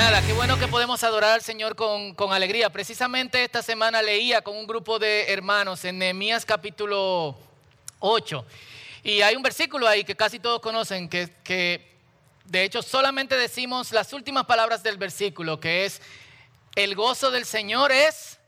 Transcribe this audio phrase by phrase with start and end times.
[0.00, 2.70] nada, qué bueno que podemos adorar al Señor con, alegría.
[2.70, 7.36] Precisamente esta semana leía con un grupo de hermanos en Nehemías capítulo
[7.98, 8.46] 8.
[9.02, 11.86] Y hay un versículo ahí que casi todos conocen, que, que
[12.46, 16.00] de hecho solamente decimos las últimas palabras del versículo, que es,
[16.76, 18.38] el gozo del Señor es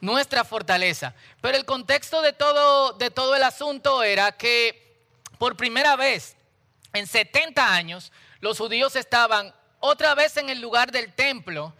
[0.00, 1.14] nuestra fortaleza.
[1.40, 4.92] Pero el contexto de todo, de todo el asunto era que
[5.38, 6.34] por primera vez
[6.94, 11.74] en 70 años los judíos estaban otra vez en el lugar del templo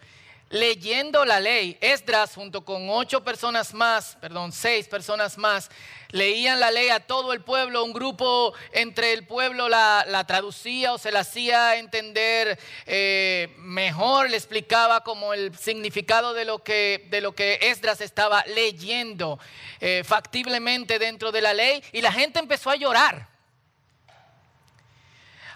[0.51, 1.77] leyendo la ley.
[1.81, 5.69] Esdras junto con ocho personas más, perdón, seis personas más,
[6.09, 7.83] leían la ley a todo el pueblo.
[7.83, 14.37] Un grupo entre el pueblo la, traducía o se la hacía entender eh, mejor, le
[14.37, 19.39] explicaba como el significado de lo que, de lo que Esdras estaba leyendo
[19.79, 21.83] eh, factiblemente dentro de la ley.
[21.91, 23.30] Y la gente empezó a llorar.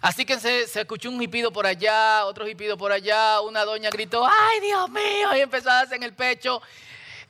[0.02, 4.26] Así que se, escuchó un hipido por allá, otro hipido por allá, una doña gritó,
[4.26, 6.62] ay Dios mío, y empezó a darse en el pecho.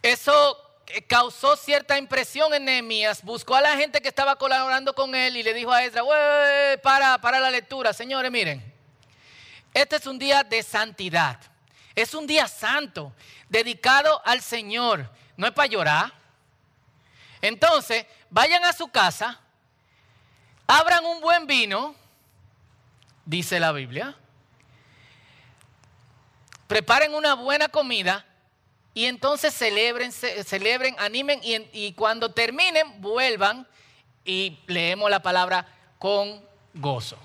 [0.01, 3.23] Eso eh, causó cierta impresión en Nehemías.
[3.23, 6.03] Buscó a la gente que estaba colaborando con él y le dijo a Ezra,
[6.81, 7.93] para, para la lectura.
[7.93, 8.73] Señores, miren,
[9.73, 11.39] este es un día de santidad.
[11.95, 13.13] Es un día santo,
[13.47, 15.09] dedicado al Señor.
[15.37, 16.13] No es para llorar.
[17.41, 19.39] Entonces, vayan a su casa,
[20.67, 21.95] abran un buen vino
[23.25, 24.15] dice la Biblia.
[26.67, 28.25] Preparen una buena comida
[28.93, 33.67] y entonces celebren, celebren animen y, y cuando terminen vuelvan
[34.23, 35.67] y leemos la palabra
[35.99, 37.17] con gozo.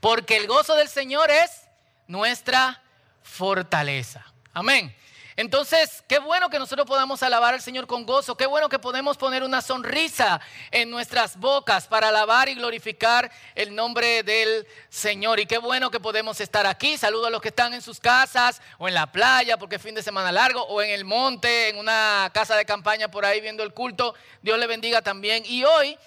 [0.00, 1.62] Porque el gozo del Señor es
[2.06, 2.82] nuestra
[3.22, 4.24] fortaleza.
[4.52, 4.94] Amén.
[5.36, 9.16] Entonces, qué bueno que nosotros podamos alabar al Señor con gozo, qué bueno que podemos
[9.16, 15.40] poner una sonrisa en nuestras bocas para alabar y glorificar el nombre del Señor.
[15.40, 16.96] Y qué bueno que podemos estar aquí.
[16.96, 19.96] Saludo a los que están en sus casas o en la playa porque es fin
[19.96, 23.64] de semana largo o en el monte, en una casa de campaña por ahí viendo
[23.64, 24.14] el culto.
[24.40, 25.42] Dios le bendiga también.
[25.46, 25.98] Y hoy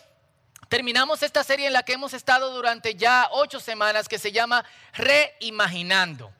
[0.69, 4.63] terminamos esta serie en la que hemos estado durante ya ocho semanas que se llama
[4.93, 6.31] Reimaginando.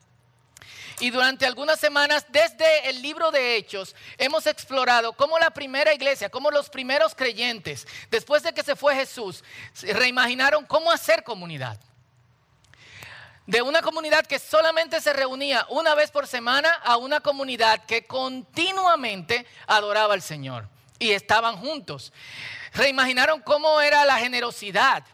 [1.00, 6.28] Y durante algunas semanas, desde el libro de Hechos, hemos explorado cómo la primera iglesia,
[6.28, 9.44] cómo los primeros creyentes, después de que se fue Jesús,
[9.82, 11.78] reimaginaron cómo hacer comunidad.
[13.46, 18.06] De una comunidad que solamente se reunía una vez por semana a una comunidad que
[18.06, 22.12] continuamente adoraba al Señor y estaban juntos.
[22.74, 25.04] Reimaginaron cómo era la generosidad,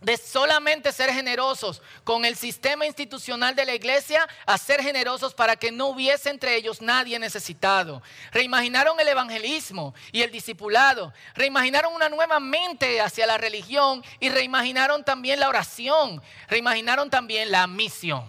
[0.00, 5.56] de solamente ser generosos con el sistema institucional de la iglesia a ser generosos para
[5.56, 8.02] que no hubiese entre ellos nadie necesitado.
[8.32, 11.12] Reimaginaron el evangelismo y el discipulado.
[11.34, 16.22] Reimaginaron una nueva mente hacia la religión y reimaginaron también la oración.
[16.48, 18.24] Reimaginaron también la misión.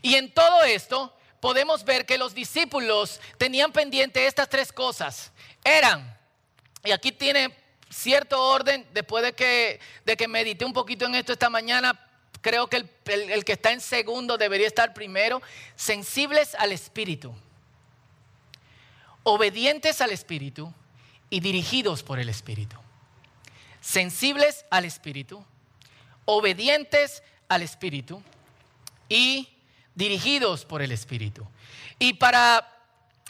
[0.00, 5.30] Y en todo esto podemos ver que los discípulos tenían pendiente estas tres cosas.
[5.64, 6.16] Eran,
[6.84, 7.54] y aquí tiene
[7.90, 11.98] cierto orden, después de que, de que medité un poquito en esto esta mañana,
[12.40, 12.90] creo que el,
[13.30, 15.42] el que está en segundo debería estar primero,
[15.76, 17.34] sensibles al Espíritu,
[19.22, 20.72] obedientes al Espíritu
[21.30, 22.76] y dirigidos por el Espíritu.
[23.80, 25.44] Sensibles al Espíritu,
[26.24, 28.22] obedientes al Espíritu
[29.08, 29.48] y
[29.94, 31.46] dirigidos por el Espíritu.
[31.98, 32.66] Y para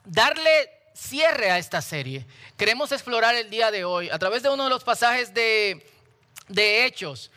[0.04, 2.26] darle cierre a esta serie,
[2.56, 5.84] queremos explorar el día de hoy a través de uno de los pasajes de,
[6.56, 7.31] Hechos.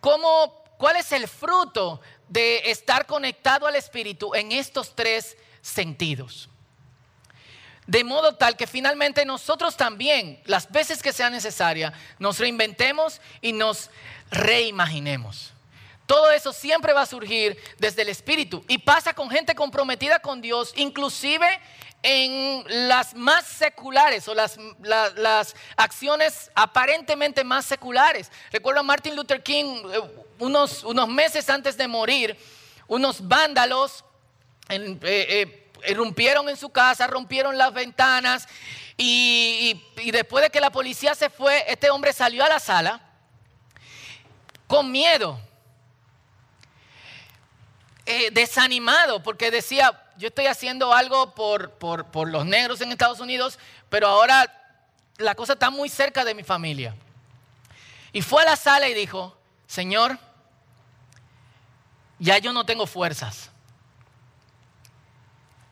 [0.00, 6.48] ¿Cómo, ¿Cuál es el fruto de estar conectado al Espíritu en estos tres sentidos?
[7.86, 13.52] De modo tal que finalmente nosotros también, las veces que sea necesaria, nos reinventemos y
[13.52, 13.90] nos
[14.30, 15.52] reimaginemos.
[16.10, 20.40] Todo eso siempre va a surgir desde el Espíritu y pasa con gente comprometida con
[20.40, 21.46] Dios, inclusive
[22.02, 24.58] en las más seculares o las,
[25.76, 28.32] acciones aparentemente más seculares.
[28.50, 30.00] Recuerdo a Martin Luther King eh,
[30.40, 32.36] unos, unos meses antes de morir,
[32.88, 34.04] unos vándalos
[34.68, 38.48] eh, eh, irrumpieron en su casa, rompieron las ventanas
[38.96, 39.80] y
[40.10, 43.00] después de que la policía se fue, este hombre salió a la sala
[44.66, 45.38] con miedo
[48.10, 53.56] eh, desanimado porque decía, yo estoy haciendo algo por, por, los negros en Estados Unidos,
[53.88, 54.52] pero ahora
[55.18, 56.96] la cosa está muy cerca de mi familia.
[58.12, 60.18] Y fue a la sala y dijo, Señor,
[62.18, 63.48] ya yo no tengo fuerzas.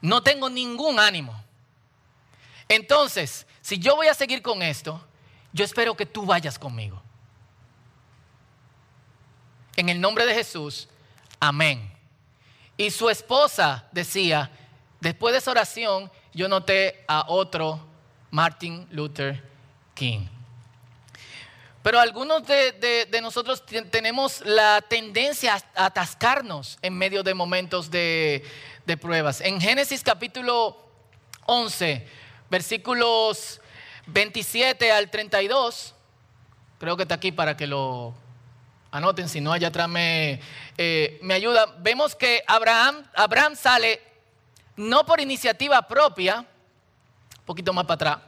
[0.01, 1.43] No tengo ningún ánimo.
[2.69, 5.05] Entonces, si yo voy a seguir con esto,
[5.53, 7.03] yo espero que tú vayas conmigo.
[9.75, 10.89] en el nombre de Jesús,
[11.41, 11.98] amén.
[12.79, 14.51] Y su esposa decía,
[15.01, 17.85] después de esa oración, yo noté a otro
[18.31, 19.43] Martin Luther
[19.95, 20.27] King.
[21.83, 28.45] Pero algunos de, nosotros tenemos la tendencia a atascarnos en medio de momentos de,
[28.87, 29.41] de pruebas.
[29.41, 30.77] En Génesis capítulo
[31.47, 32.07] 11,
[32.49, 33.61] versículos
[34.07, 35.95] 27 al 32,
[36.79, 38.15] creo que está aquí para que lo
[38.91, 40.41] anoten, si no allá atrás me,
[40.77, 41.67] eh, me ayuda.
[41.79, 44.01] Vemos que Abraham, Abraham sale
[44.77, 48.19] no por iniciativa propia, un poquito más para atrás,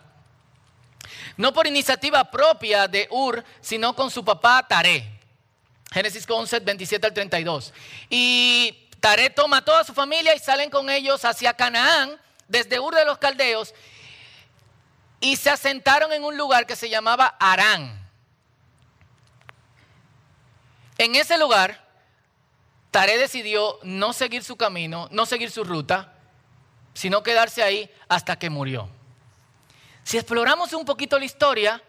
[1.37, 5.19] no por iniciativa propia de Ur, sino con su papá Taré.
[5.93, 7.73] Génesis 11, 27 al 32.
[8.09, 12.95] Y Taré toma a toda su familia y salen con ellos hacia Canaán, desde Ur
[12.95, 13.75] de los Caldeos,
[15.21, 18.10] y se asentaron en un lugar que se llamaba Arán.
[21.00, 21.82] En ese lugar,
[22.91, 26.12] Taré decidió no seguir su camino, no seguir su ruta,
[26.93, 28.87] sino quedarse ahí hasta que murió.
[30.05, 31.82] Si exploramos un poquito la historia,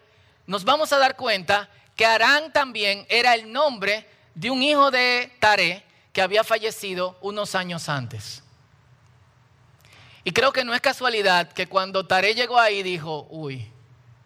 [0.46, 5.30] nos vamos a dar cuenta que Arán también era el nombre de un hijo de
[5.40, 5.84] Taré
[6.14, 8.42] que había fallecido unos años antes.
[10.24, 13.70] Y creo que no es casualidad que cuando Taré llegó ahí dijo, uy,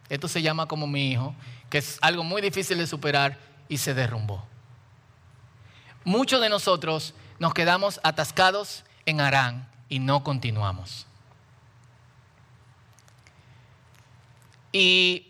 [0.08, 1.34] esto se llama como mi hijo,
[1.70, 3.36] que es algo muy difícil de superar
[3.68, 4.46] y se derrumbó.
[6.06, 11.04] Muchos de nosotros nos quedamos atascados en Arán y no continuamos.
[14.70, 15.26] Y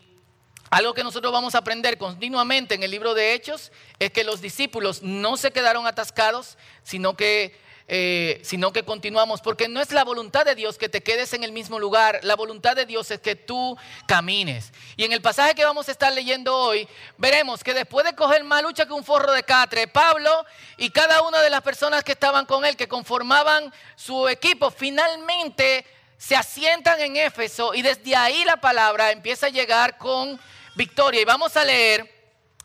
[0.69, 4.39] algo que nosotros vamos a aprender continuamente en el libro de Hechos es que los
[4.39, 7.59] discípulos no se quedaron atascados, sino que,
[7.89, 11.45] eh, sino que continuamos, porque no es la voluntad de Dios que te quedes en
[11.45, 14.73] el mismo lugar, la voluntad de Dios es que tú camines.
[14.97, 16.85] Y en el pasaje que vamos a estar leyendo hoy,
[17.17, 20.45] veremos que después de coger más lucha que un forro de catre, Pablo
[20.75, 25.85] y cada una de las personas que estaban con él, que conformaban su equipo, finalmente
[26.17, 30.37] se asientan en Éfeso y desde ahí la palabra empieza a llegar con
[30.75, 31.21] victoria.
[31.21, 32.16] Y vamos a leer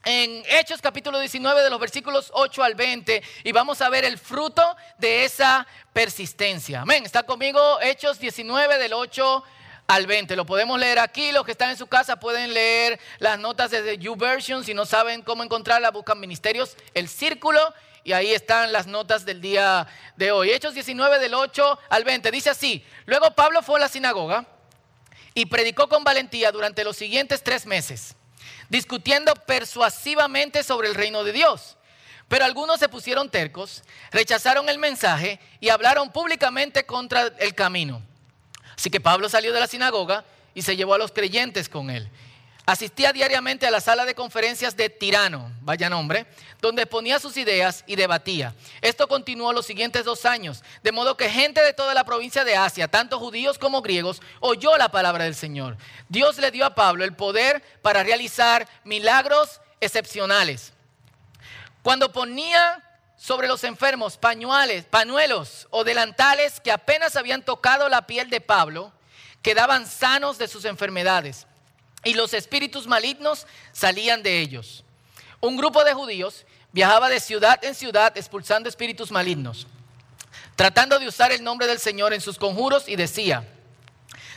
[0.04, 4.18] en Hechos capítulo 19 de los versículos 8 al 20 y vamos a ver el
[4.18, 6.82] fruto de esa persistencia.
[6.82, 7.04] Amén.
[7.04, 9.44] Está conmigo Hechos 19 del 8
[9.86, 10.36] al 20.
[10.36, 11.32] Lo podemos leer aquí.
[11.32, 14.64] Los que están en su casa pueden leer las notas desde YouVersion.
[14.64, 17.60] Si no saben cómo encontrarla, buscan Ministerios, el Círculo
[18.04, 20.50] y ahí están las notas del día de hoy.
[20.50, 22.30] Hechos 19 del 8 al 20.
[22.30, 24.46] Dice así, luego Pablo fue a la sinagoga
[25.34, 28.16] y predicó con valentía durante los siguientes tres meses,
[28.72, 31.76] discutiendo persuasivamente sobre el reino de Dios.
[32.26, 38.00] Pero algunos se pusieron tercos, rechazaron el mensaje y hablaron públicamente contra el camino.
[38.74, 40.24] Así que Pablo salió de la sinagoga
[40.54, 42.08] y se llevó a los creyentes con él.
[42.64, 46.26] Asistía diariamente a la sala de conferencias de Tirano, vaya nombre,
[46.60, 48.54] donde ponía sus ideas y debatía.
[48.80, 52.54] Esto continuó los siguientes dos años, de modo que gente de toda la provincia de
[52.54, 55.76] Asia, tanto judíos como griegos, oyó la palabra del Señor.
[56.08, 60.72] Dios le dio a Pablo el poder para realizar milagros excepcionales.
[61.82, 62.80] Cuando ponía
[63.16, 68.92] sobre los enfermos pañuelos o delantales que apenas habían tocado la piel de Pablo,
[69.42, 71.48] quedaban sanos de sus enfermedades
[72.04, 74.84] y los espíritus malignos salían de ellos.
[75.40, 79.66] Un grupo de judíos viajaba de ciudad en ciudad expulsando espíritus malignos,
[80.56, 83.48] tratando de usar el nombre del Señor en sus conjuros y decía,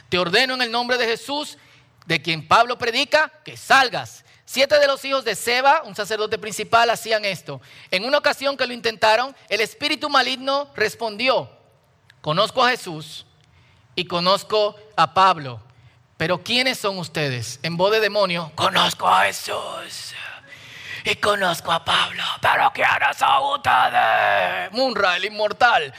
[0.10, 1.58] te ordeno en el nombre de Jesús,
[2.06, 4.24] de quien Pablo predica, que salgas.
[4.46, 7.62] Siete de los hijos de Seba, un sacerdote principal, hacían esto.
[7.90, 11.50] En una ocasión que lo intentaron, el espíritu maligno respondió,
[12.22, 13.26] conozco a Jesús
[13.96, 15.62] y conozco a Pablo
[16.18, 17.60] pero ¿quiénes son ustedes?
[17.64, 20.14] En voz de demonio, conozco a Jesús
[21.04, 24.72] y conozco a Pablo, pero ¿quiénes son ustedes?
[24.72, 25.94] Munra, el inmortal.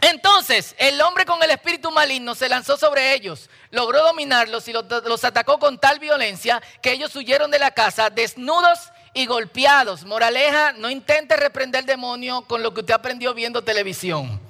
[0.00, 5.24] Entonces, el hombre con el espíritu maligno se lanzó sobre ellos, logró dominarlos y los,
[5.24, 10.04] atacó con tal violencia que ellos huyeron de la casa desnudos y golpeados.
[10.04, 14.40] Moraleja, no intente reprender el demonio con lo que usted aprendió viendo televisión.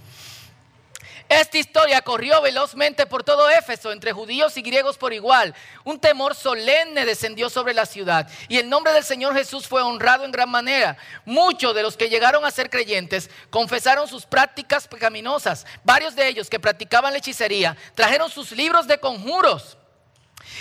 [1.28, 5.54] Esta historia corrió velozmente por todo Éfeso, entre judíos y griegos por igual.
[5.84, 10.24] Un temor solemne descendió sobre la ciudad y el nombre del Señor Jesús fue honrado
[10.24, 10.96] en gran manera.
[11.26, 15.66] Muchos de los que llegaron a ser creyentes confesaron sus prácticas pecaminosas.
[15.84, 19.76] Varios de ellos que practicaban la hechicería trajeron sus libros de conjuros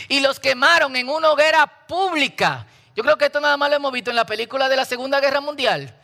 [0.09, 2.67] y los quemaron en una hoguera pública.
[2.93, 5.21] Yo creo que esto nada más lo hemos visto en la película de la Segunda
[5.21, 5.96] Guerra Mundial.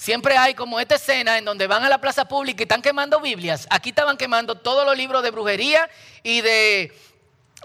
[0.00, 3.20] Siempre hay como esta escena en donde van a la plaza pública y están quemando
[3.20, 3.66] Biblias.
[3.68, 5.90] Aquí estaban quemando todos los libros de brujería
[6.22, 6.90] y de,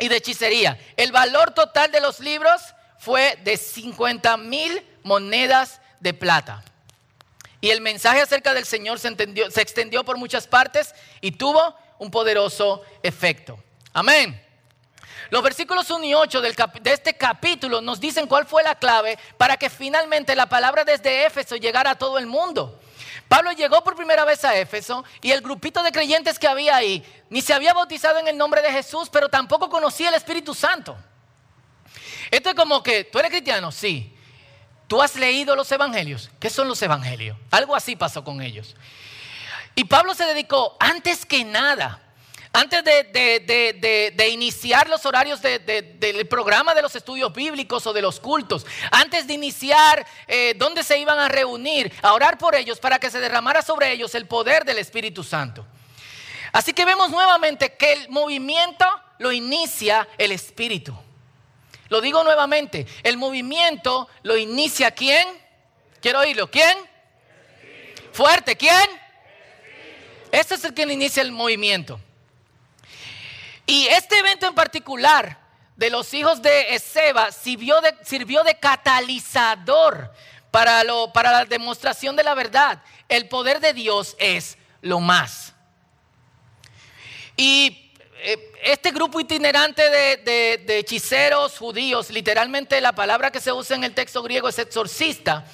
[0.02, 0.78] y de hechicería.
[0.98, 2.62] El valor total de los libros
[3.00, 6.62] fue de 50 mil monedas de plata.
[7.62, 11.74] Y el mensaje acerca del Señor se, entendió, se extendió por muchas partes y tuvo
[12.00, 13.58] un poderoso efecto.
[13.94, 14.45] Amén.
[15.30, 19.18] Los versículos 1 y 8 del de este capítulo nos dicen cuál fue la clave
[19.38, 22.80] para que finalmente la palabra desde Éfeso llegara a todo el mundo.
[23.28, 27.04] Pablo llegó por primera vez a Éfeso y el grupito de creyentes que había ahí
[27.30, 30.96] ni se había bautizado en el nombre de Jesús, pero tampoco conocía el Espíritu Santo.
[32.30, 33.72] Esto es como que, ¿tú eres cristiano?
[33.72, 34.16] Sí.
[34.88, 36.30] ¿Tú has leído los evangelios?
[36.40, 37.38] ¿Qué son los evangelios?
[37.50, 38.76] Algo así pasó con ellos.
[39.74, 42.02] Y Pablo se dedicó, antes que nada,
[42.56, 48.66] antes de, iniciar los horarios del programa de los estudios bíblicos o de los cultos,
[48.92, 53.12] antes de iniciar eh, dónde se iban a reunir, a orar por ellos para que
[53.12, 55.66] se derramara sobre ellos el poder del Espíritu Santo.
[56.54, 58.86] Así que vemos nuevamente que el movimiento
[59.20, 60.98] lo inicia el Espíritu.
[61.90, 65.28] Lo digo nuevamente, el movimiento lo inicia quién?
[66.02, 66.78] Quiero oírlo, ¿quién?
[68.14, 68.90] Fuerte, ¿quién?
[70.32, 72.00] Este es el que inicia el movimiento.
[73.66, 75.40] Y este evento en particular
[75.76, 80.14] de los hijos de Ezeba sirvió de, catalizador
[80.52, 82.82] para la demostración de la verdad.
[83.10, 85.54] El poder de Dios es lo más.
[87.38, 93.84] Y eh, este grupo itinerante de, hechiceros judíos, literalmente la palabra que se usa en
[93.84, 95.46] el texto griego es exorcista,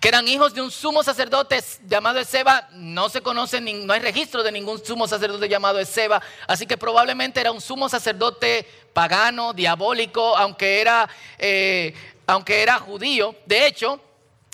[0.00, 4.42] que eran hijos de un sumo sacerdote llamado Ezeba, no se conoce, no hay registro
[4.42, 10.36] de ningún sumo sacerdote llamado Ezeba, así que probablemente era un sumo sacerdote pagano, diabólico,
[10.38, 11.94] aunque era, eh,
[12.26, 13.34] aunque era judío.
[13.46, 14.00] De hecho,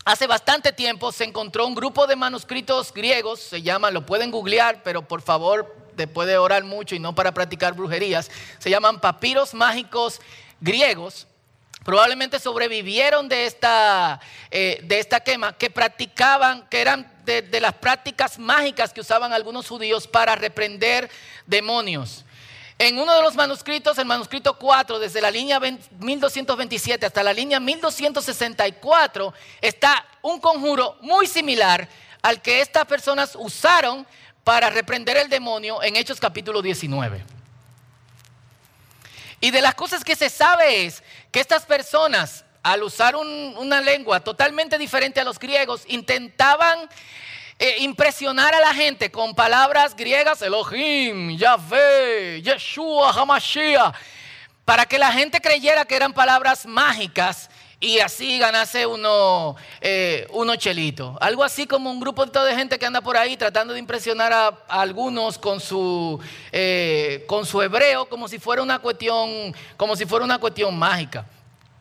[0.07, 4.85] Hace bastante tiempo se encontró un grupo de manuscritos griegos, se llaman, lo pueden googlear,
[4.85, 9.53] pero por favor después de orar mucho y no para practicar brujerías, se llaman papiros
[9.53, 10.21] mágicos
[10.61, 11.27] griegos.
[11.87, 14.19] Probablemente sobrevivieron de esta,
[14.51, 19.33] eh, de esta quema, que practicaban, que eran de, de las prácticas mágicas que usaban
[19.33, 21.09] algunos judíos para reprender
[21.47, 22.25] demonios.
[22.81, 27.61] En uno de los manuscritos, el manuscrito 4, desde la línea 1227 hasta la línea
[27.61, 31.89] 1264, está un conjuro muy similar
[32.21, 34.05] al que estas personas usaron
[34.43, 37.36] para reprender el demonio en Hechos capítulo 19.
[39.41, 44.21] Y de las cosas que se sabe es que estas personas, al usar una lengua
[44.21, 46.89] totalmente diferente a los griegos, intentaban
[47.59, 53.95] eh, impresionar a la gente con palabras griegas, Elohim, Yahvé, Yeshua, Hamashiach,
[54.65, 60.57] para que la gente creyera que eran palabras mágicas y así ganase uno, eh, uno
[60.57, 61.19] chelito.
[61.21, 64.49] Algo así como un grupo de gente que anda por ahí tratando de impresionar a,
[64.69, 66.19] algunos con su,
[66.53, 71.27] eh, con su hebreo como si fuera una cuestión, como si fuera una cuestión mágica.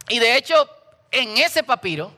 [0.10, 0.70] Y de hecho,
[1.12, 2.12] en ese papiro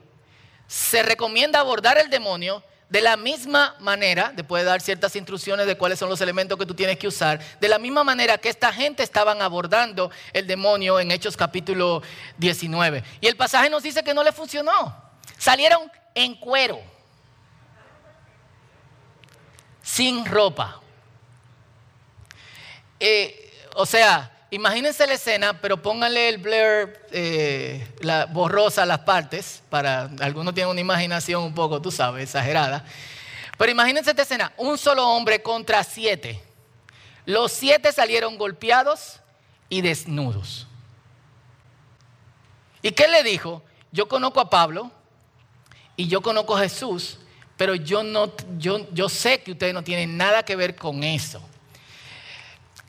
[0.67, 5.77] se recomienda abordar el demonio de la misma manera, después de dar ciertas instrucciones de
[5.77, 8.71] cuáles son los elementos que tú tienes que usar, de la misma manera que esta
[8.71, 12.01] gente estaban abordando el demonio en Hechos capítulo
[12.37, 13.03] 19.
[13.19, 14.95] Y el pasaje nos dice que no le funcionó.
[15.37, 16.79] Salieron en cuero,
[19.81, 20.81] sin ropa.
[22.99, 29.61] Eh, o sea, imagínense la escena, pero pónganle el blur eh, la, borrosa las partes,
[29.69, 32.85] para algunos tienen una imaginación un poco, tú sabes, exagerada.
[33.57, 36.41] Pero imagínense esta escena, un solo hombre contra siete.
[37.25, 39.19] Los siete salieron golpeados
[39.69, 40.67] y desnudos.
[42.81, 43.63] ¿Y qué le dijo?
[43.91, 44.91] Yo conozco a Pablo
[45.95, 47.17] y yo conozco a Jesús,
[47.57, 51.41] pero yo, no, yo, yo sé que ustedes no tienen nada que ver con eso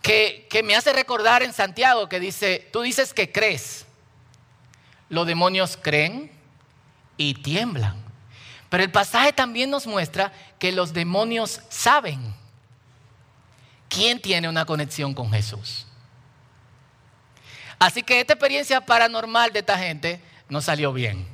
[0.02, 3.86] que, me hace recordar en Santiago que dice, tú dices que crees,
[5.08, 6.30] los demonios creen
[7.16, 7.96] y tiemblan.
[8.68, 12.34] Pero el pasaje también nos muestra que los demonios saben
[13.88, 15.86] quién tiene una conexión con Jesús.
[17.78, 21.26] Así que esta experiencia paranormal de esta gente no salió bien.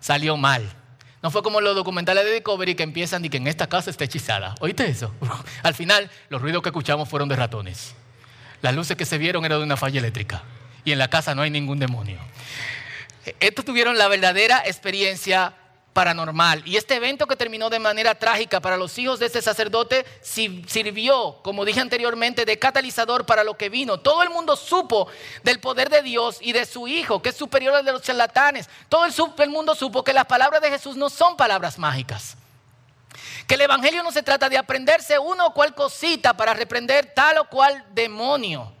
[0.00, 0.74] Salió mal.
[1.22, 4.04] No fue como los documentales de Discovery que empiezan y que en esta casa está
[4.04, 4.54] hechizada.
[4.60, 5.12] ¿Oíste eso?
[5.62, 7.94] Al final, los ruidos que escuchamos fueron de ratones.
[8.62, 10.42] Las luces que se vieron eran de una falla eléctrica.
[10.84, 12.18] Y en la casa no hay ningún demonio.
[13.40, 15.54] Estos tuvieron la verdadera experiencia
[15.98, 16.62] paranormal.
[16.64, 21.40] Y este evento que terminó de manera trágica para los hijos de ese sacerdote sirvió,
[21.42, 23.98] como dije anteriormente, de catalizador para lo que vino.
[23.98, 25.08] Todo el mundo supo
[25.42, 28.70] del poder de Dios y de su Hijo, que es superior al de los charlatanes.
[28.88, 32.36] Todo el, mundo supo que las palabras de Jesús no son palabras mágicas.
[33.48, 37.38] Que el Evangelio no se trata de aprenderse uno o cual cosita para reprender tal
[37.38, 38.72] o cual demonio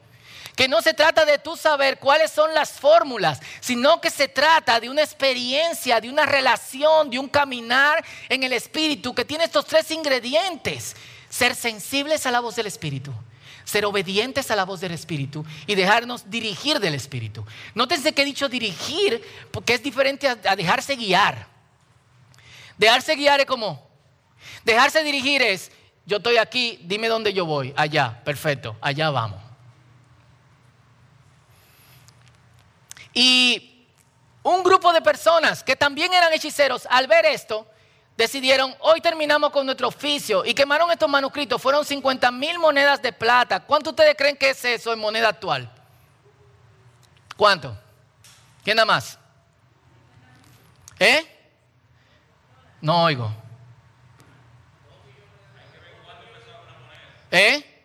[0.58, 4.80] que no se trata de tú saber cuáles son las fórmulas, sino que se trata
[4.80, 9.66] de una experiencia, de una relación, de un caminar en el Espíritu que tiene estos
[9.66, 10.96] tres ingredientes.
[11.30, 13.14] Ser sensibles a la voz del Espíritu,
[13.62, 17.46] ser obedientes a la voz del Espíritu y dejarnos dirigir del Espíritu.
[17.76, 19.22] Nótense que he dicho dirigir
[19.52, 21.46] porque es diferente a, dejarse guiar.
[22.76, 23.88] Dejarse guiar es como,
[24.64, 25.70] dejarse dirigir es,
[26.04, 29.47] yo estoy aquí, dime dónde yo voy, allá, perfecto, allá vamos.
[33.20, 33.84] Y
[34.44, 37.66] un grupo de personas que también eran hechiceros, al ver esto,
[38.16, 41.60] decidieron, hoy terminamos con nuestro oficio y quemaron estos manuscritos.
[41.60, 43.58] Fueron 50 mil monedas de plata.
[43.58, 45.68] ¿Cuánto ustedes creen que es eso en moneda actual?
[47.36, 47.76] ¿Cuánto?
[48.62, 49.18] ¿Quién da más?
[51.00, 51.26] ¿Eh?
[52.80, 53.32] No oigo.
[57.32, 57.77] ¿Eh?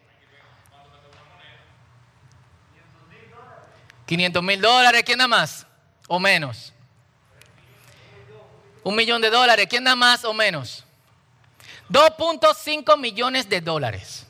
[4.13, 5.65] 500 mil dólares, ¿quién da más?
[6.07, 6.71] ¿O menos?
[8.83, 10.83] Un millón de dólares, ¿quién da más o menos?
[11.89, 14.27] 2.5 millones de dólares.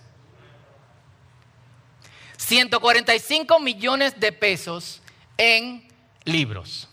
[2.37, 5.01] 145 millones de pesos
[5.37, 5.85] en
[6.23, 6.87] libros.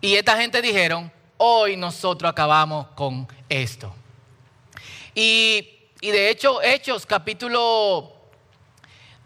[0.00, 3.92] Y esta gente dijeron, hoy nosotros acabamos con esto.
[5.16, 8.15] Y, y de hecho, Hechos capítulo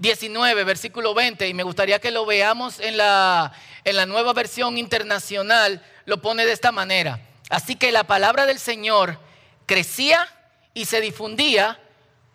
[0.00, 3.52] 19, versículo 20, y me gustaría que lo veamos en la,
[3.84, 7.20] en la nueva versión internacional, lo pone de esta manera.
[7.50, 9.18] Así que la palabra del Señor
[9.66, 10.26] crecía
[10.72, 11.78] y se difundía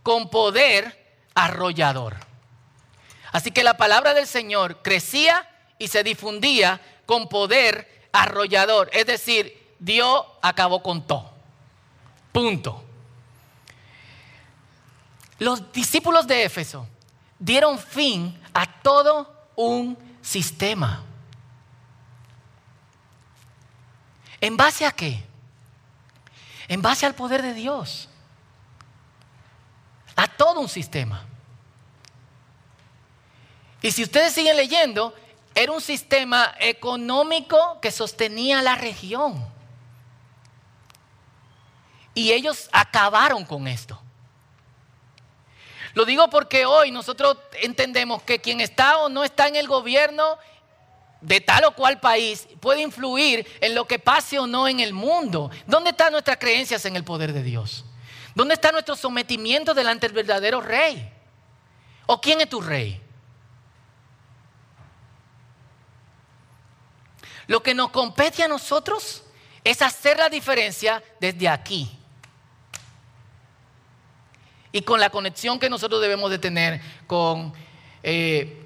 [0.04, 2.18] con poder arrollador.
[3.32, 8.92] Así que la palabra del Señor crecía y se difundía con poder arrollador.
[8.94, 11.34] Es decir, Dios acabó con todo.
[12.32, 12.84] Punto.
[15.40, 16.88] Los discípulos de Éfeso
[17.40, 21.04] dieron fin a todo un sistema.
[24.42, 25.24] ¿En base a qué?
[26.68, 28.10] En base al poder de Dios.
[30.16, 31.26] A todo un sistema.
[33.82, 35.14] Y si ustedes siguen leyendo,
[35.54, 39.46] era un sistema económico que sostenía la región.
[42.14, 44.02] Y ellos acabaron con esto.
[45.96, 50.38] Lo digo porque hoy nosotros entendemos que quien está o no está en el gobierno
[51.22, 54.94] de tal o cual país puede influir en lo que pase o no en el
[54.94, 55.50] mundo.
[55.66, 57.86] ¿Dónde están nuestras creencias en el poder de Dios?
[58.36, 61.14] ¿Dónde está nuestro sometimiento delante del verdadero rey?
[62.08, 63.02] ¿O quién es tu rey?
[67.48, 69.24] Lo que nos compete a nosotros
[69.64, 71.90] es hacer la diferencia desde aquí
[74.76, 77.54] y con la conexión que nosotros debemos de tener con,
[78.04, 78.62] eh,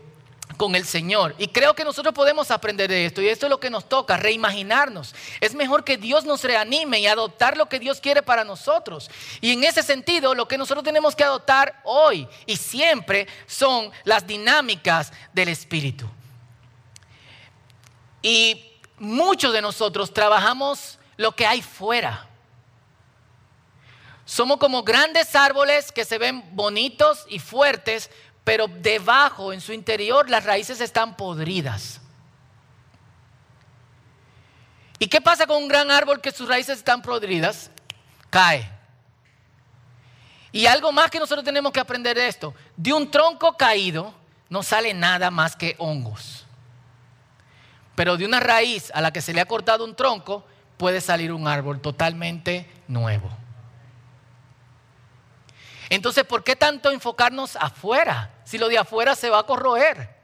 [0.58, 1.36] con el Señor.
[1.38, 4.17] Y creo que nosotros podemos aprender de esto y esto es lo que nos toca,
[4.17, 5.13] reimaginarnos.
[5.39, 9.12] Es mejor que Dios nos reanime y adoptar lo que Dios quiere para nosotros.
[9.39, 14.26] Y en ese sentido, lo que nosotros tenemos que adoptar hoy y siempre son las
[14.26, 16.10] dinámicas del Espíritu.
[18.24, 22.29] Y muchos de nosotros trabajamos lo que hay fuera.
[24.30, 28.12] Somos como grandes árboles que se ven bonitos y fuertes,
[28.44, 32.00] pero debajo, en su interior, las raíces están podridas.
[35.00, 37.72] ¿Y qué pasa con un gran árbol que sus raíces están podridas?
[38.30, 38.70] Cae.
[40.52, 42.54] Y algo más que nosotros tenemos que aprender de esto.
[42.78, 44.13] De un tronco caído
[44.48, 46.46] no sale nada más que hongos.
[47.96, 50.46] Pero de una raíz a la que se le ha cortado un tronco
[50.78, 53.32] puede salir un árbol totalmente nuevo.
[55.89, 58.32] Entonces, ¿por qué tanto enfocarnos afuera?
[58.45, 60.19] Si lo de afuera se va a corroer.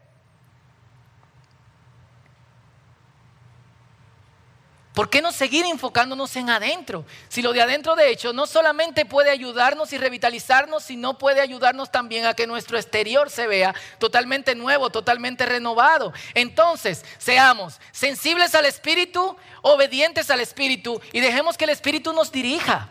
[4.96, 7.04] ¿Por qué no seguir enfocándonos en adentro?
[7.28, 11.92] Si lo de adentro, de hecho, no solamente puede ayudarnos y revitalizarnos, sino puede ayudarnos
[11.92, 16.14] también a que nuestro exterior se vea totalmente nuevo, totalmente renovado.
[16.32, 22.88] Entonces, seamos sensibles al Espíritu, obedientes al Espíritu y dejemos que el Espíritu nos dirija.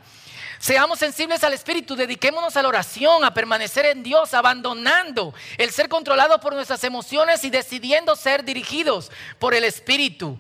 [0.66, 5.88] Seamos sensibles al Espíritu, dediquémonos a la oración, a permanecer en Dios, abandonando el ser
[5.88, 10.40] controlado por nuestras emociones y decidiendo ser dirigidos por el Espíritu.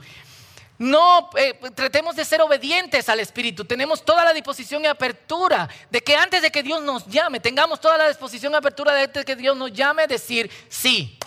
[0.79, 3.65] No eh, tratemos de ser obedientes al Espíritu.
[3.65, 7.79] Tenemos toda la disposición y apertura de que antes de que Dios nos llame, tengamos
[7.79, 11.19] toda la disposición y apertura de que Dios nos llame, decir sí.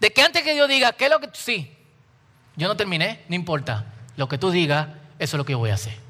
[0.00, 1.72] De que antes que Dios diga, ¿qué es lo que sí?
[2.56, 3.86] Yo no terminé, no importa.
[4.16, 4.88] Lo que tú digas,
[5.20, 6.02] eso es lo que yo voy a hacer.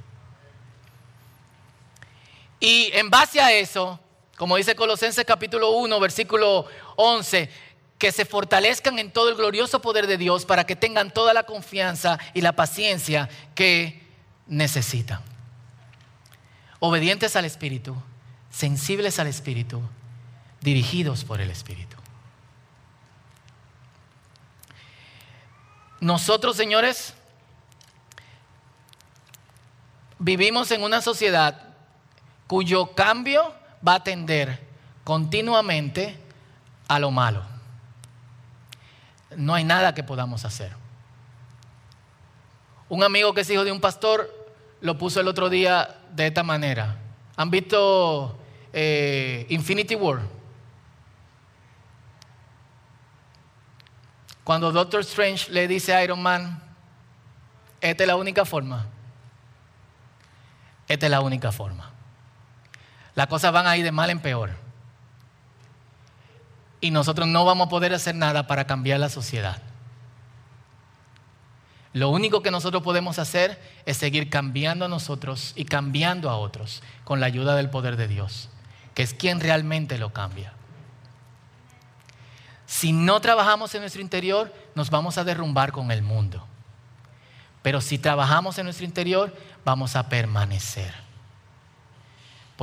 [2.63, 3.99] Y en base a eso,
[4.37, 7.51] como dice Colosenses capítulo 1, versículo 11,
[7.99, 11.43] que se fortalezcan en todo el glorioso poder de Dios para que tengan toda la
[11.43, 14.07] confianza y la paciencia que
[14.47, 15.21] necesitan.
[16.79, 17.97] Obedientes al Espíritu,
[18.53, 19.83] sensibles al Espíritu,
[20.61, 21.97] dirigidos por el Espíritu.
[25.99, 27.15] Nosotros, señores,
[30.21, 31.72] vivimos en una sociedad
[32.53, 33.51] cuyo cambio
[33.87, 34.61] va a tender
[35.05, 36.19] continuamente
[36.87, 37.43] a lo malo.
[39.35, 40.71] No hay nada que podamos hacer.
[42.91, 44.31] Un amigo que es hijo de un pastor
[44.83, 46.99] lo puso el otro día de esta manera.
[47.37, 48.39] ¿Han visto
[48.75, 50.21] eh, Infinity War?
[54.45, 56.63] Cuando Doctor Strange le dice a Iron Man,
[57.81, 58.85] esta es la única forma.
[60.87, 61.93] Esta es la única forma.
[63.15, 64.51] Las cosas van a ir de mal en peor.
[66.81, 69.63] Y nosotros no vamos a poder hacer nada para cambiar la sociedad.
[71.93, 76.83] Lo único que nosotros podemos hacer es seguir cambiando a nosotros y cambiando a otros
[77.05, 78.49] con la ayuda del poder de Dios,
[78.95, 80.55] que es quien realmente lo cambia.
[82.67, 86.47] Si no trabajamos en nuestro interior, nos vamos a derrumbar con el mundo.
[87.61, 91.12] Pero si trabajamos en nuestro interior, vamos a permanecer.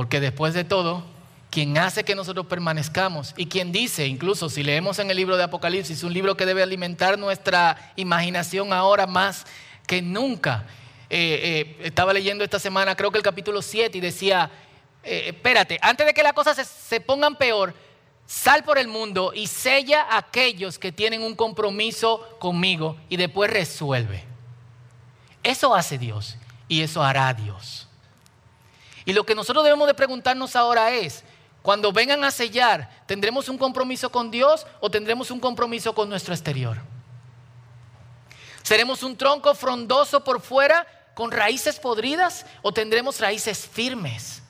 [0.00, 1.04] Porque después de todo,
[1.50, 5.42] quien hace que nosotros permanezcamos y quien dice, incluso si leemos en el libro de
[5.42, 9.44] Apocalipsis, un libro que debe alimentar nuestra imaginación ahora más
[9.86, 10.64] que nunca.
[11.10, 14.50] Eh, eh, estaba leyendo esta semana, creo que el capítulo 7, y decía,
[15.02, 17.74] eh, espérate, antes de que las cosas se, se pongan peor,
[18.24, 23.50] sal por el mundo y sella a aquellos que tienen un compromiso conmigo y después
[23.50, 24.24] resuelve.
[25.42, 27.89] Eso hace Dios y eso hará Dios.
[29.04, 31.24] Y lo que nosotros debemos de preguntarnos ahora es,
[31.62, 36.32] cuando vengan a sellar, ¿tendremos un compromiso con Dios o tendremos un compromiso con nuestro
[36.32, 36.78] exterior?
[38.62, 44.42] ¿Seremos un tronco frondoso por fuera con raíces podridas o tendremos raíces firmes?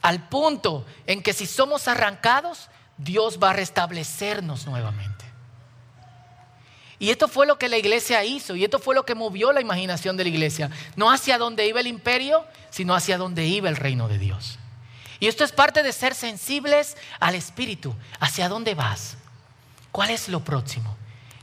[0.00, 5.13] Al punto en que si somos arrancados, Dios va a restablecernos nuevamente.
[7.04, 9.60] Y esto fue lo que la iglesia hizo y esto fue lo que movió la
[9.60, 10.70] imaginación de la iglesia.
[10.96, 14.58] No hacia dónde iba el imperio, sino hacia dónde iba el reino de Dios.
[15.20, 17.94] Y esto es parte de ser sensibles al Espíritu.
[18.20, 19.18] ¿Hacia dónde vas?
[19.92, 20.96] ¿Cuál es lo próximo?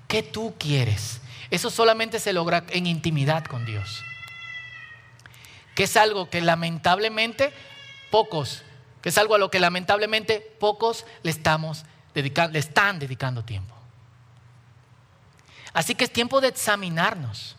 [0.08, 1.21] ¿Qué tú quieres?
[1.52, 4.04] Eso solamente se logra en intimidad con Dios.
[5.76, 7.54] Que es algo que lamentablemente
[8.10, 8.63] pocos,
[9.04, 13.76] que es algo a lo que lamentablemente pocos le, estamos dedicando, le están dedicando tiempo.
[15.74, 17.56] Así que es tiempo de examinarnos,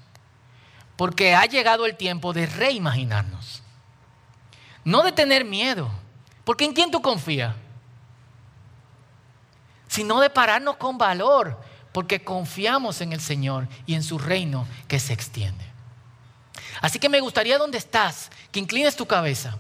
[0.97, 3.63] porque ha llegado el tiempo de reimaginarnos.
[4.85, 5.91] No de tener miedo,
[6.45, 7.55] porque ¿en quién tú confías?
[9.89, 11.61] Sino de pararnos con valor,
[11.93, 15.65] porque confiamos en el Señor y en su reino que se extiende.
[16.81, 19.59] Así que me gustaría donde estás, que inclines tu cabeza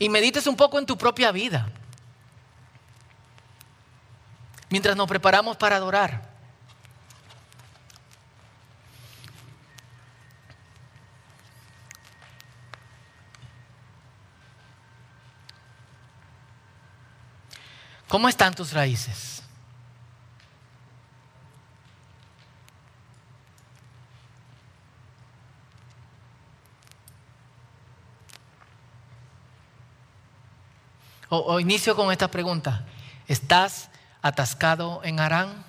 [0.00, 1.70] y medites un poco en tu propia vida.
[4.70, 6.30] Mientras nos preparamos para adorar.
[18.10, 19.40] ¿Cómo están tus raíces?
[31.28, 32.84] O, inicio con esta pregunta.
[33.28, 33.88] ¿Estás
[34.22, 35.64] atascado en Arán?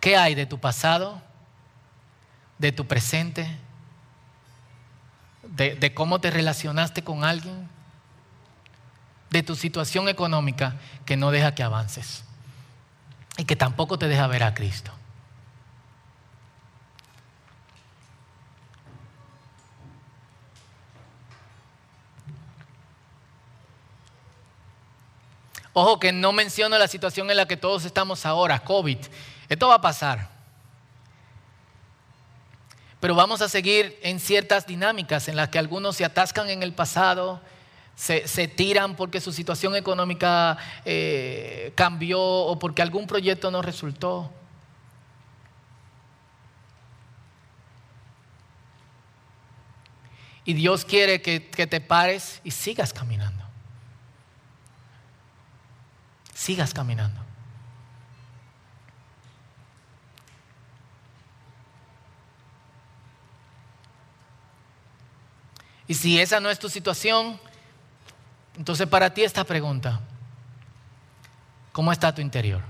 [0.00, 1.20] ¿Qué hay de tu pasado?
[2.58, 3.46] ¿De tu presente?
[5.42, 7.68] ¿De, cómo te relacionaste con alguien?
[9.30, 12.24] ¿De tu situación económica que no deja que avances?
[13.36, 14.92] Y que tampoco te deja ver a Cristo.
[25.72, 28.98] Ojo que no menciono la situación en la que todos estamos ahora, COVID.
[29.48, 30.28] Esto va a pasar.
[32.98, 36.74] Pero vamos a seguir en ciertas dinámicas en las que algunos se atascan en el
[36.74, 37.40] pasado,
[37.94, 44.30] se, tiran porque su situación económica eh, cambió o porque algún proyecto no resultó.
[50.44, 53.49] Y Dios quiere que te pares y sigas caminando
[56.40, 57.20] sigas caminando.
[65.86, 67.38] Y si esa no es tu situación,
[68.56, 70.00] entonces para ti esta pregunta,
[71.72, 72.62] ¿cómo está tu interior?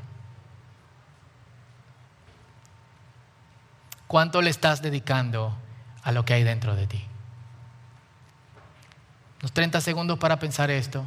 [4.09, 5.57] ¿Cuánto le estás dedicando
[6.03, 7.07] a lo que hay dentro de ti?
[9.43, 11.07] Unos 30 segundos para pensar esto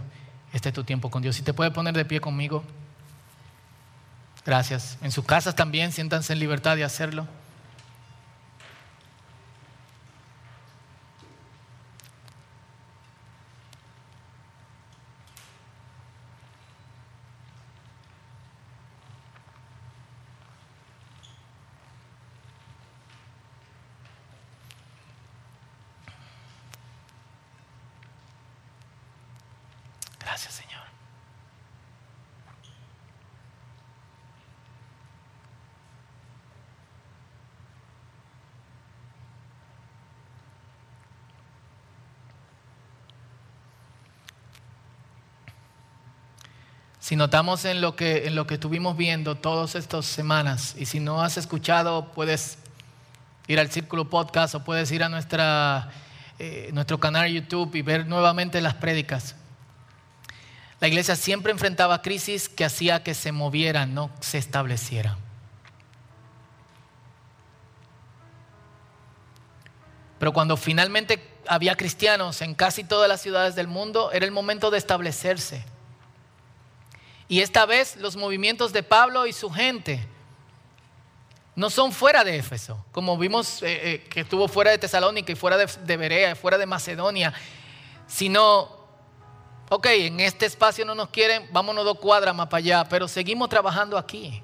[0.54, 1.36] este es tu tiempo con Dios.
[1.36, 2.64] Si te puede poner de pie conmigo.
[4.46, 4.98] Gracias.
[5.02, 7.28] En sus casas también siéntanse en libertad de hacerlo.
[30.34, 30.82] Gracias, Señor.
[47.04, 51.02] Si notamos en lo que en lo que estuvimos viendo todas estas semanas y si
[51.02, 52.58] no has escuchado puedes
[53.48, 55.92] ir al Círculo Podcast o puedes ir a nuestra,
[56.40, 59.36] eh, nuestro canal YouTube y ver nuevamente las prédicas.
[60.80, 65.18] La iglesia siempre enfrentaba crisis que hacía que se movieran, no se establecieran.
[70.20, 74.72] Pero cuando finalmente había cristianos en casi todas las ciudades del mundo, era el momento
[74.72, 75.66] de establecerse.
[77.28, 80.08] Y esta vez los movimientos de Pablo y su gente
[81.56, 85.36] no son fuera de Éfeso, como vimos eh, eh, que estuvo fuera de Tesalónica y
[85.36, 87.34] fuera de, Berea, fuera de Macedonia,
[88.08, 88.70] sino,
[89.70, 93.50] ok, en este espacio no nos quieren, vámonos dos cuadras más para allá, pero seguimos
[93.50, 94.42] trabajando aquí.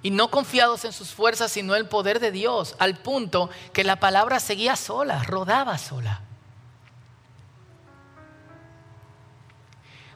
[0.00, 3.84] Y no confiados en sus fuerzas, sino en el poder de Dios, al punto que
[3.84, 6.22] la palabra seguía sola, rodaba sola.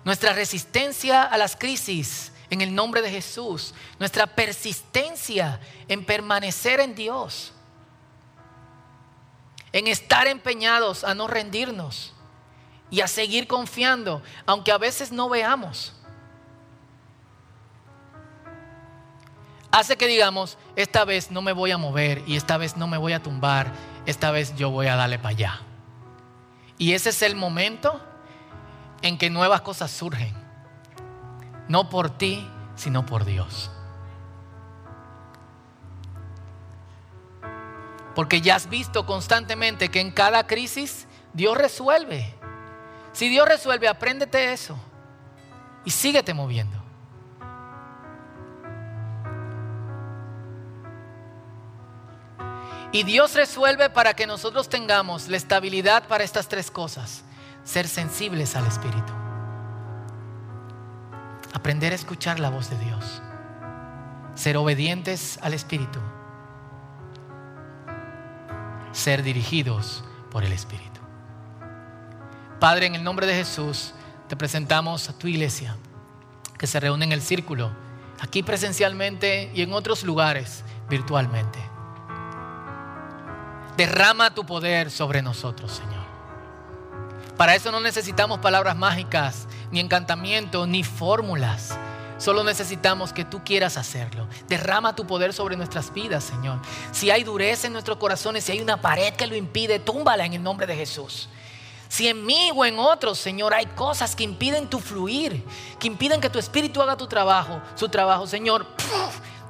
[0.04, 6.94] Nuestra resistencia a las crisis en el nombre de Jesús, nuestra persistencia en permanecer en
[6.94, 7.52] Dios,
[9.72, 12.12] en estar empeñados a no rendirnos
[12.90, 15.94] y a seguir confiando, aunque a veces no veamos.
[19.70, 22.98] Hace que digamos, esta vez no me voy a mover y esta vez no me
[22.98, 23.72] voy a tumbar,
[24.04, 25.60] esta vez yo voy a darle para allá.
[26.76, 27.98] Y ese es el momento
[29.02, 30.32] en que nuevas cosas surgen.
[31.68, 33.70] No por ti, sino por Dios.
[38.14, 42.34] Porque ya has visto constantemente que en cada crisis Dios resuelve.
[43.12, 44.78] Si Dios resuelve, apréndete eso
[45.84, 46.82] y síguete moviendo.
[52.92, 57.24] Y Dios resuelve para que nosotros tengamos la estabilidad para estas tres cosas.
[57.64, 59.12] Ser sensibles al Espíritu.
[61.52, 63.22] Aprender a escuchar la voz de Dios.
[64.34, 66.00] Ser obedientes al Espíritu.
[68.92, 71.00] Ser dirigidos por el Espíritu.
[72.58, 73.92] Padre, en el nombre de Jesús,
[74.28, 75.76] te presentamos a tu iglesia
[76.58, 77.70] que se reúne en el círculo,
[78.20, 81.58] aquí presencialmente y en otros lugares virtualmente.
[83.76, 86.01] Derrama tu poder sobre nosotros, Señor.
[87.42, 91.76] Para eso no necesitamos palabras mágicas, ni encantamiento, ni fórmulas.
[92.16, 94.28] Solo necesitamos que tú quieras hacerlo.
[94.46, 96.60] Derrama tu poder sobre nuestras vidas, Señor.
[96.92, 100.34] Si hay dureza en nuestros corazones, si hay una pared que lo impide, túmbala en
[100.34, 101.28] el nombre de Jesús.
[101.88, 105.44] Si en mí o en otros, Señor, hay cosas que impiden tu fluir,
[105.80, 108.68] que impiden que tu espíritu haga tu trabajo, su trabajo, Señor,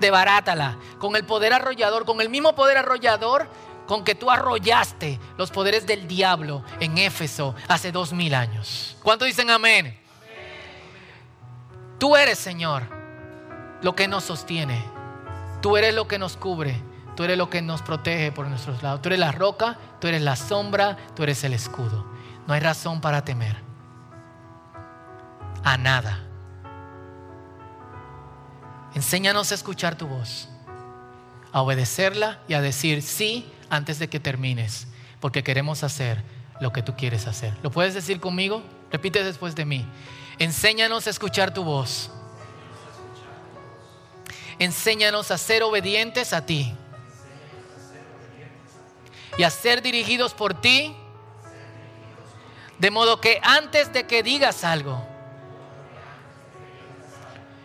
[0.00, 3.50] debarátala con el poder arrollador, con el mismo poder arrollador
[3.86, 8.96] con que tú arrollaste los poderes del diablo en Éfeso hace dos mil años.
[9.02, 9.98] ¿Cuánto dicen amén?
[11.98, 12.82] Tú eres, Señor,
[13.82, 14.82] lo que nos sostiene.
[15.60, 16.82] Tú eres lo que nos cubre.
[17.14, 19.02] Tú eres lo que nos protege por nuestros lados.
[19.02, 22.06] Tú eres la roca, tú eres la sombra, tú eres el escudo.
[22.46, 23.56] No hay razón para temer.
[25.62, 26.20] A nada.
[28.94, 30.48] Enséñanos a escuchar tu voz,
[31.52, 34.86] a obedecerla y a decir sí antes de que termines,
[35.18, 36.22] porque queremos hacer
[36.60, 37.56] lo que tú quieres hacer.
[37.62, 38.62] ¿Lo puedes decir conmigo?
[38.90, 39.86] Repite después de mí.
[40.38, 42.10] Enséñanos a escuchar tu voz.
[44.58, 46.74] Enséñanos a ser obedientes a ti.
[49.38, 50.94] Y a ser dirigidos por ti.
[52.78, 55.02] De modo que antes de que digas algo,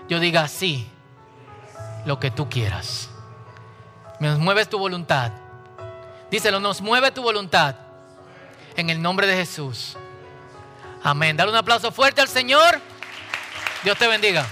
[0.08, 0.88] yo diga sí,
[2.06, 3.10] lo que tú quieras.
[4.22, 5.34] Me mueves tu voluntad
[6.30, 7.76] Díselo, nos mueve tu voluntad.
[8.76, 9.98] En el nombre de Jesús.
[11.04, 11.38] Amén.
[11.38, 12.82] Dale un aplauso fuerte al Señor.
[13.84, 14.46] Dios te bendiga.